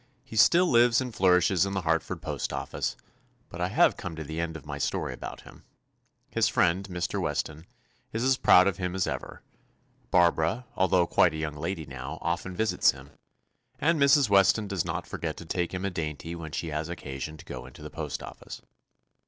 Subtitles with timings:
[0.23, 2.95] He still lives and flourishes in the Hart ford postoffice,
[3.49, 5.63] but I have come to the end of my story about him.
[6.31, 7.21] His friend, Mr.
[7.21, 7.67] Weston,
[8.11, 11.37] is as proud of 215 THE ADVENTURES OF him as ever; Barbara, although quite a
[11.37, 13.11] young lady now, often visits him,
[13.77, 14.27] and Mrs.
[14.27, 17.45] Weston does not forget to take him a dainty when she has occa sion to
[17.45, 18.63] go to the postoffice.